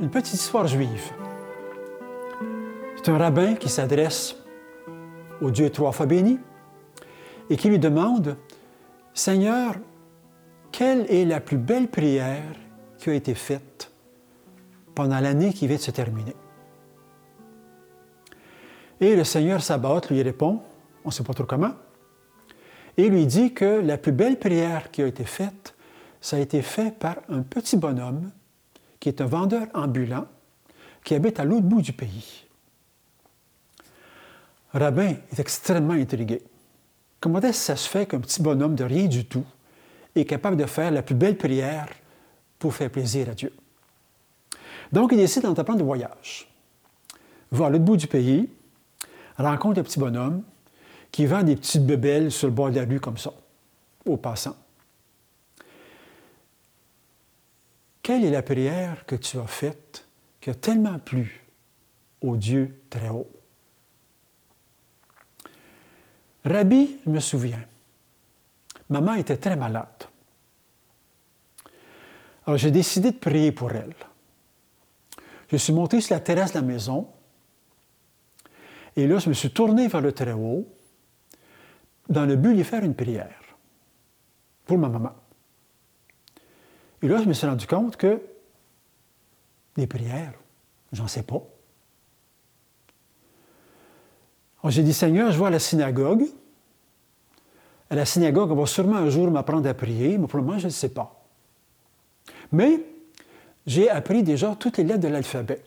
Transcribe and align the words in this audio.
Une 0.00 0.10
petite 0.10 0.34
histoire 0.34 0.66
juive. 0.66 1.12
C'est 2.96 3.10
un 3.10 3.18
rabbin 3.18 3.54
qui 3.54 3.68
s'adresse 3.68 4.36
au 5.40 5.50
Dieu 5.50 5.70
trois 5.70 5.92
fois 5.92 6.06
béni 6.06 6.38
et 7.50 7.56
qui 7.56 7.68
lui 7.68 7.78
demande 7.78 8.36
Seigneur, 9.14 9.74
quelle 10.70 11.10
est 11.12 11.24
la 11.24 11.40
plus 11.40 11.58
belle 11.58 11.88
prière 11.88 12.54
qui 12.98 13.10
a 13.10 13.14
été 13.14 13.34
faite 13.34 13.90
pendant 14.94 15.20
l'année 15.20 15.52
qui 15.52 15.66
vient 15.66 15.76
de 15.76 15.82
se 15.82 15.90
terminer? 15.90 16.34
Et 19.00 19.16
le 19.16 19.24
Seigneur 19.24 19.60
Sabbath 19.62 20.10
lui 20.10 20.22
répond, 20.22 20.62
on 21.04 21.08
ne 21.08 21.12
sait 21.12 21.24
pas 21.24 21.34
trop 21.34 21.44
comment, 21.44 21.72
et 22.96 23.08
lui 23.08 23.26
dit 23.26 23.52
que 23.52 23.80
la 23.80 23.98
plus 23.98 24.12
belle 24.12 24.38
prière 24.38 24.90
qui 24.90 25.02
a 25.02 25.06
été 25.06 25.24
faite, 25.24 25.61
ça 26.22 26.36
a 26.36 26.40
été 26.40 26.62
fait 26.62 26.96
par 26.96 27.16
un 27.28 27.42
petit 27.42 27.76
bonhomme 27.76 28.30
qui 29.00 29.08
est 29.08 29.20
un 29.20 29.26
vendeur 29.26 29.66
ambulant 29.74 30.26
qui 31.04 31.14
habite 31.14 31.40
à 31.40 31.44
l'autre 31.44 31.66
bout 31.66 31.82
du 31.82 31.92
pays. 31.92 32.46
Rabbin 34.72 35.16
est 35.32 35.38
extrêmement 35.38 35.94
intrigué. 35.94 36.40
Comment 37.20 37.40
est-ce 37.40 37.48
que 37.48 37.64
ça 37.64 37.76
se 37.76 37.88
fait 37.88 38.06
qu'un 38.06 38.20
petit 38.20 38.40
bonhomme 38.40 38.76
de 38.76 38.84
rien 38.84 39.06
du 39.06 39.26
tout 39.26 39.44
est 40.14 40.24
capable 40.24 40.56
de 40.56 40.64
faire 40.64 40.92
la 40.92 41.02
plus 41.02 41.16
belle 41.16 41.36
prière 41.36 41.88
pour 42.58 42.72
faire 42.72 42.90
plaisir 42.90 43.28
à 43.28 43.34
Dieu? 43.34 43.52
Donc, 44.92 45.10
il 45.12 45.18
décide 45.18 45.42
d'entreprendre 45.42 45.80
le 45.80 45.84
voyage. 45.84 46.48
Va 47.50 47.66
à 47.66 47.70
l'autre 47.70 47.84
bout 47.84 47.96
du 47.96 48.06
pays, 48.06 48.48
rencontre 49.36 49.80
un 49.80 49.82
petit 49.82 49.98
bonhomme 49.98 50.42
qui 51.10 51.26
vend 51.26 51.42
des 51.42 51.56
petites 51.56 51.84
bebelles 51.84 52.30
sur 52.30 52.46
le 52.46 52.54
bord 52.54 52.70
de 52.70 52.76
la 52.76 52.86
rue 52.86 53.00
comme 53.00 53.18
ça, 53.18 53.32
aux 54.06 54.16
passants. 54.16 54.56
Quelle 58.02 58.24
est 58.24 58.30
la 58.30 58.42
prière 58.42 59.06
que 59.06 59.14
tu 59.14 59.38
as 59.38 59.46
faite 59.46 60.06
qui 60.40 60.50
a 60.50 60.54
tellement 60.54 60.98
plu 60.98 61.44
au 62.20 62.36
Dieu 62.36 62.82
très 62.90 63.08
haut? 63.08 63.30
Rabbi, 66.44 66.98
me 67.06 67.20
souviens, 67.20 67.64
maman 68.88 69.14
était 69.14 69.36
très 69.36 69.54
malade. 69.54 69.86
Alors 72.44 72.58
j'ai 72.58 72.72
décidé 72.72 73.12
de 73.12 73.18
prier 73.18 73.52
pour 73.52 73.70
elle. 73.70 73.94
Je 75.48 75.56
suis 75.56 75.72
monté 75.72 76.00
sur 76.00 76.14
la 76.14 76.20
terrasse 76.20 76.52
de 76.52 76.58
la 76.58 76.62
maison 76.62 77.08
et 78.96 79.06
là, 79.06 79.18
je 79.18 79.28
me 79.28 79.34
suis 79.34 79.50
tourné 79.50 79.88
vers 79.88 80.00
le 80.00 80.12
Très-Haut 80.12 80.66
dans 82.08 82.26
le 82.26 82.36
but 82.36 82.54
de 82.56 82.62
faire 82.62 82.84
une 82.84 82.94
prière 82.94 83.40
pour 84.66 84.76
ma 84.76 84.88
maman. 84.88 85.14
Et 87.02 87.08
là, 87.08 87.20
je 87.20 87.28
me 87.28 87.32
suis 87.32 87.46
rendu 87.46 87.66
compte 87.66 87.96
que 87.96 88.20
des 89.76 89.86
prières, 89.86 90.34
j'en 90.92 91.08
sais 91.08 91.22
pas. 91.22 91.42
J'ai 94.68 94.82
dit, 94.82 94.94
Seigneur, 94.94 95.32
je 95.32 95.38
vois 95.38 95.48
à 95.48 95.50
la 95.50 95.58
synagogue. 95.58 96.24
À 97.90 97.96
la 97.96 98.04
synagogue, 98.04 98.52
on 98.52 98.54
va 98.54 98.66
sûrement 98.66 98.96
un 98.96 99.10
jour 99.10 99.28
m'apprendre 99.30 99.68
à 99.68 99.74
prier, 99.74 100.16
mais 100.16 100.28
pour 100.28 100.38
le 100.38 100.44
moment, 100.44 100.58
je 100.58 100.66
ne 100.66 100.70
sais 100.70 100.90
pas. 100.90 101.26
Mais 102.52 102.80
j'ai 103.66 103.90
appris 103.90 104.22
déjà 104.22 104.54
toutes 104.54 104.78
les 104.78 104.84
lettres 104.84 105.00
de 105.00 105.08
l'alphabet. 105.08 105.62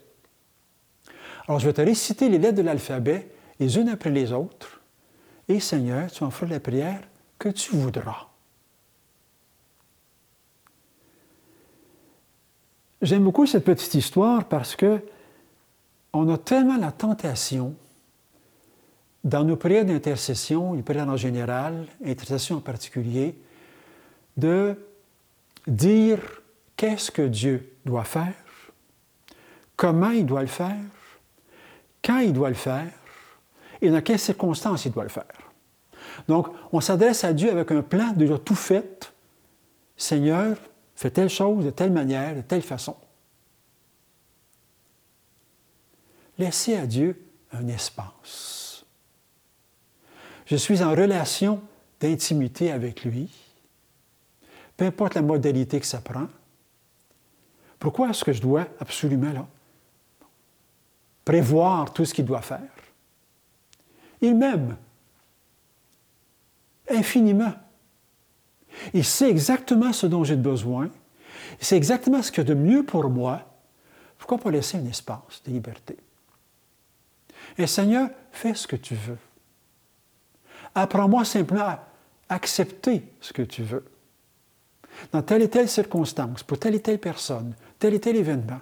Alors, 1.47 1.59
je 1.59 1.65
vais 1.67 1.73
te 1.73 1.81
réciter 1.81 2.29
les 2.29 2.37
lettres 2.37 2.57
de 2.57 2.61
l'alphabet, 2.61 3.29
les 3.59 3.77
unes 3.77 3.89
après 3.89 4.09
les 4.09 4.31
autres. 4.31 4.81
Et 5.47 5.59
Seigneur, 5.59 6.09
tu 6.09 6.23
en 6.23 6.31
feras 6.31 6.51
la 6.51 6.59
prière 6.59 7.01
que 7.37 7.49
tu 7.49 7.75
voudras. 7.75 8.29
J'aime 13.05 13.23
beaucoup 13.23 13.45
cette 13.45 13.63
petite 13.63 13.93
histoire 13.93 14.45
parce 14.45 14.75
que 14.75 14.99
on 16.11 16.27
a 16.27 16.39
tellement 16.39 16.77
la 16.77 16.91
tentation 16.91 17.75
dans 19.23 19.43
nos 19.43 19.55
prières 19.57 19.85
d'intercession, 19.85 20.73
les 20.73 20.81
prières 20.81 21.07
en 21.07 21.15
général, 21.15 21.85
intercession 22.03 22.55
en 22.55 22.61
particulier, 22.61 23.35
de 24.37 24.75
dire 25.67 26.17
qu'est-ce 26.75 27.11
que 27.11 27.21
Dieu 27.21 27.73
doit 27.85 28.05
faire, 28.05 28.33
comment 29.75 30.09
il 30.09 30.25
doit 30.25 30.41
le 30.41 30.47
faire, 30.47 30.75
quand 32.03 32.17
il 32.17 32.33
doit 32.33 32.49
le 32.49 32.55
faire 32.55 32.87
et 33.83 33.91
dans 33.91 34.01
quelles 34.01 34.17
circonstances 34.17 34.85
il 34.85 34.91
doit 34.91 35.03
le 35.03 35.09
faire. 35.09 35.51
Donc, 36.27 36.47
on 36.71 36.81
s'adresse 36.81 37.23
à 37.23 37.33
Dieu 37.33 37.51
avec 37.51 37.69
un 37.71 37.83
plan 37.83 38.13
déjà 38.13 38.39
tout 38.39 38.55
fait. 38.55 39.13
Seigneur, 39.95 40.57
fais 40.95 41.11
telle 41.11 41.29
chose 41.29 41.65
de 41.65 41.69
telle 41.69 41.91
manière, 41.91 42.35
de 42.35 42.41
telle 42.41 42.63
façon. 42.63 42.95
Laissez 46.37 46.75
à 46.75 46.85
Dieu 46.85 47.25
un 47.51 47.67
espace. 47.67 48.85
Je 50.45 50.55
suis 50.55 50.83
en 50.83 50.91
relation 50.91 51.61
d'intimité 51.99 52.71
avec 52.71 53.03
lui, 53.03 53.29
peu 54.77 54.85
importe 54.85 55.15
la 55.15 55.21
modalité 55.21 55.79
que 55.79 55.85
ça 55.85 56.01
prend. 56.01 56.27
Pourquoi 57.79 58.09
est-ce 58.09 58.23
que 58.23 58.33
je 58.33 58.41
dois 58.41 58.67
absolument 58.79 59.47
prévoir 61.23 61.93
tout 61.93 62.05
ce 62.05 62.13
qu'il 62.13 62.25
doit 62.25 62.41
faire? 62.41 62.59
Il 64.21 64.35
m'aime 64.35 64.77
infiniment. 66.89 67.53
Il 68.93 69.05
sait 69.05 69.29
exactement 69.29 69.93
ce 69.93 70.05
dont 70.05 70.23
j'ai 70.23 70.35
besoin. 70.35 70.89
Il 71.59 71.65
sait 71.65 71.77
exactement 71.77 72.21
ce 72.21 72.31
qu'il 72.31 72.43
y 72.43 72.51
a 72.51 72.53
de 72.53 72.59
mieux 72.59 72.83
pour 72.83 73.09
moi. 73.09 73.41
Pourquoi 74.17 74.37
pas 74.37 74.51
laisser 74.51 74.77
un 74.77 74.85
espace 74.85 75.41
de 75.45 75.51
liberté? 75.51 75.97
Et 77.57 77.67
Seigneur, 77.67 78.09
fais 78.31 78.53
ce 78.53 78.67
que 78.67 78.75
tu 78.75 78.95
veux. 78.95 79.17
Apprends-moi 80.73 81.23
simplement 81.23 81.61
à 81.61 81.87
accepter 82.29 83.03
ce 83.21 83.31
que 83.31 83.41
tu 83.41 83.63
veux. 83.63 83.85
Dans 85.11 85.21
telle 85.21 85.41
et 85.41 85.49
telle 85.49 85.69
circonstance, 85.69 86.43
pour 86.43 86.59
telle 86.59 86.75
et 86.75 86.81
telle 86.81 86.99
personne, 86.99 87.55
tel 87.79 87.93
et 87.93 87.99
tel 87.99 88.15
événement. 88.15 88.59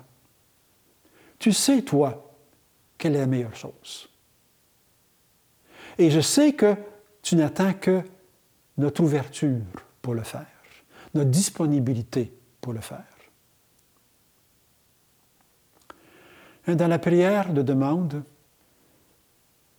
Tu 1.39 1.53
sais, 1.53 1.81
toi, 1.81 2.31
quelle 2.97 3.15
est 3.15 3.19
la 3.19 3.27
meilleure 3.27 3.55
chose. 3.55 4.09
Et 5.97 6.09
je 6.09 6.21
sais 6.21 6.53
que 6.53 6.75
tu 7.21 7.35
n'attends 7.35 7.73
que 7.73 8.01
notre 8.77 9.03
ouverture 9.03 9.61
pour 10.01 10.13
le 10.13 10.23
faire, 10.23 10.45
notre 11.13 11.29
disponibilité 11.29 12.33
pour 12.61 12.73
le 12.73 12.81
faire. 12.81 13.03
Dans 16.67 16.87
la 16.87 16.99
prière 16.99 17.53
de 17.53 17.61
demande, 17.61 18.23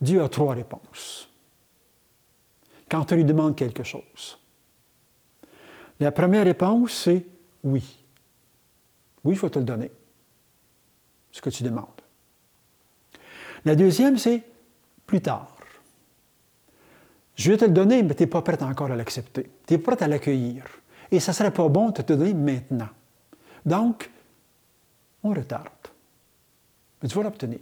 Dieu 0.01 0.23
a 0.23 0.29
trois 0.29 0.55
réponses. 0.55 1.29
Quand 2.91 3.11
on 3.13 3.17
lui 3.17 3.25
demande 3.25 3.57
quelque 3.57 3.83
chose. 3.83 4.39
La 6.01 6.13
première 6.13 6.45
réponse, 6.45 6.93
c'est 6.93 7.27
oui. 7.63 8.05
Oui, 9.25 9.35
il 9.35 9.39
faut 9.39 9.49
te 9.49 9.59
le 9.59 9.65
donner, 9.65 9.91
ce 11.33 11.41
que 11.41 11.51
tu 11.51 11.63
demandes. 11.63 11.89
La 13.65 13.75
deuxième, 13.75 14.19
c'est 14.19 14.43
plus 15.07 15.23
tard. 15.23 15.57
Je 17.37 17.51
vais 17.51 17.57
te 17.57 17.65
le 17.65 17.73
donner, 17.73 18.03
mais 18.03 18.15
tu 18.15 18.23
n'es 18.23 18.27
pas 18.27 18.43
prêt 18.43 18.63
encore 18.63 18.91
à 18.91 18.97
l'accepter. 18.97 19.51
Tu 19.67 19.75
es 19.75 19.79
prêt 19.79 20.01
à 20.03 20.07
l'accueillir. 20.07 20.65
Et 21.11 21.21
ça 21.21 21.33
ne 21.33 21.37
serait 21.37 21.53
pas 21.53 21.69
bon 21.69 21.91
de 21.91 22.03
te 22.03 22.13
donner 22.13 22.35
maintenant. 22.35 22.89
Donc, 23.65 24.11
on 25.23 25.31
retarde. 25.31 25.69
Mais 27.03 27.09
tu 27.09 27.17
vas 27.17 27.25
l'obtenir. 27.25 27.61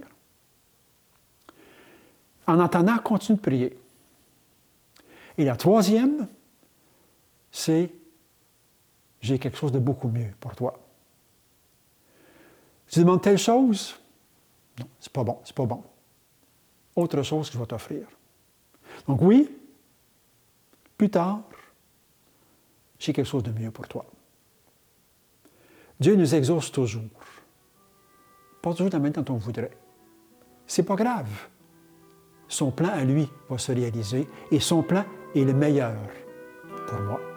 En 2.52 2.60
attendant, 2.60 2.98
continue 2.98 3.38
de 3.38 3.42
prier. 3.42 3.78
Et 5.38 5.44
la 5.46 5.56
troisième, 5.56 6.28
c'est 7.50 7.90
j'ai 9.22 9.38
quelque 9.38 9.56
chose 9.56 9.72
de 9.72 9.78
beaucoup 9.78 10.08
mieux 10.08 10.34
pour 10.38 10.54
toi. 10.54 10.78
Tu 12.88 12.99
demandes 12.99 13.22
telle 13.22 13.38
chose? 13.38 13.99
Non, 14.78 14.87
c'est 15.00 15.12
pas 15.12 15.25
bon, 15.25 15.38
c'est 15.44 15.56
pas 15.56 15.64
bon. 15.64 15.82
Autre 16.94 17.22
chose 17.22 17.49
que 17.49 17.54
je 17.54 17.58
vais 17.58 17.64
t'offrir. 17.64 18.06
Donc 19.08 19.22
oui, 19.22 19.50
plus 20.98 21.08
tard, 21.08 21.40
j'ai 22.98 23.14
quelque 23.14 23.28
chose 23.28 23.44
de 23.44 23.52
mieux 23.52 23.70
pour 23.70 23.88
toi. 23.88 24.05
Dieu 25.98 26.16
nous 26.16 26.34
exauce 26.34 26.70
toujours. 26.70 27.02
Pas 28.60 28.72
toujours 28.72 28.93
la 28.93 28.98
manière 28.98 29.22
dont 29.22 29.37
on 29.37 29.38
voudrait. 29.38 29.75
C'est 30.66 30.82
pas 30.82 30.96
grave. 30.96 31.48
Son 32.52 32.70
plan 32.70 32.90
à 32.90 33.02
lui 33.02 33.31
va 33.49 33.56
se 33.56 33.72
réaliser 33.72 34.28
et 34.50 34.60
son 34.60 34.82
plan 34.82 35.06
est 35.34 35.43
le 35.43 35.54
meilleur 35.54 35.96
pour 36.87 37.00
moi. 37.00 37.31